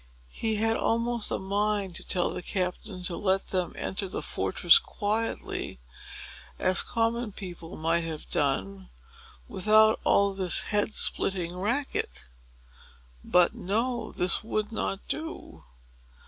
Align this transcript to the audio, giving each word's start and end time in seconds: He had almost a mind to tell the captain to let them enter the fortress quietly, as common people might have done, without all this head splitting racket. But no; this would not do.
He 0.31 0.55
had 0.55 0.77
almost 0.77 1.29
a 1.29 1.37
mind 1.37 1.93
to 1.95 2.03
tell 2.03 2.31
the 2.31 2.41
captain 2.41 3.03
to 3.03 3.15
let 3.15 3.49
them 3.49 3.73
enter 3.77 4.07
the 4.07 4.23
fortress 4.23 4.79
quietly, 4.79 5.77
as 6.57 6.81
common 6.81 7.33
people 7.33 7.77
might 7.77 8.03
have 8.03 8.27
done, 8.27 8.89
without 9.47 9.99
all 10.03 10.33
this 10.33 10.63
head 10.63 10.95
splitting 10.95 11.55
racket. 11.55 12.25
But 13.23 13.53
no; 13.53 14.11
this 14.11 14.43
would 14.43 14.71
not 14.71 15.07
do. 15.07 15.65